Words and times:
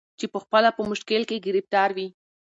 چي 0.19 0.25
پخپله 0.33 0.69
په 0.77 0.81
مشکل 0.91 1.21
کي 1.29 1.37
ګرفتار 1.45 1.89
وي 1.97 2.07